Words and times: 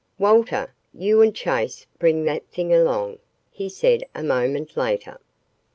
"Walter, 0.17 0.73
you 0.95 1.21
and 1.21 1.35
Chase 1.35 1.85
bring 1.99 2.23
that 2.25 2.47
thing 2.47 2.73
along," 2.73 3.19
he 3.51 3.69
said 3.69 4.03
a 4.15 4.23
moment 4.23 4.75
later. 4.75 5.19